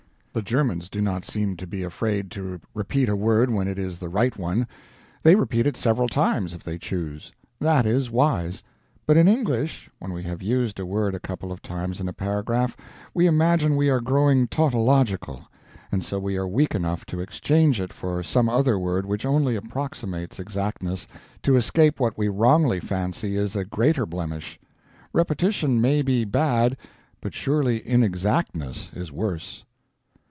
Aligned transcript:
The 0.33 0.41
Germans 0.41 0.87
do 0.89 1.01
not 1.01 1.25
seem 1.25 1.57
to 1.57 1.67
be 1.67 1.83
afraid 1.83 2.31
to 2.31 2.61
repeat 2.73 3.09
a 3.09 3.17
word 3.17 3.49
when 3.51 3.67
it 3.67 3.77
is 3.77 3.99
the 3.99 4.07
right 4.07 4.37
one. 4.37 4.65
They 5.23 5.35
repeat 5.35 5.67
it 5.67 5.75
several 5.75 6.07
times, 6.07 6.53
if 6.53 6.63
they 6.63 6.77
choose. 6.77 7.33
That 7.59 7.85
is 7.85 8.09
wise. 8.09 8.63
But 9.05 9.17
in 9.17 9.27
English, 9.27 9.89
when 9.99 10.13
we 10.13 10.23
have 10.23 10.41
used 10.41 10.79
a 10.79 10.85
word 10.85 11.15
a 11.15 11.19
couple 11.19 11.51
of 11.51 11.61
times 11.61 11.99
in 11.99 12.07
a 12.07 12.13
paragraph, 12.13 12.77
we 13.13 13.27
imagine 13.27 13.75
we 13.75 13.89
are 13.89 13.99
growing 13.99 14.47
tautological, 14.47 15.45
and 15.91 16.01
so 16.01 16.17
we 16.17 16.37
are 16.37 16.47
weak 16.47 16.73
enough 16.75 17.05
to 17.07 17.19
exchange 17.19 17.81
it 17.81 17.91
for 17.91 18.23
some 18.23 18.47
other 18.47 18.79
word 18.79 19.05
which 19.05 19.25
only 19.25 19.57
approximates 19.57 20.39
exactness, 20.39 21.09
to 21.43 21.57
escape 21.57 21.99
what 21.99 22.17
we 22.17 22.29
wrongly 22.29 22.79
fancy 22.79 23.35
is 23.35 23.53
a 23.53 23.65
greater 23.65 24.05
blemish. 24.05 24.61
Repetition 25.11 25.81
may 25.81 26.01
be 26.01 26.23
bad, 26.23 26.77
but 27.19 27.33
surely 27.33 27.85
inexactness 27.85 28.93
is 28.95 29.11
worse. 29.11 29.65